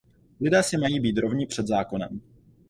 Lidé 0.41 0.63
si 0.63 0.77
mají 0.77 0.99
být 0.99 1.17
rovni 1.17 1.45
před 1.47 1.67
zákonem. 1.67 2.21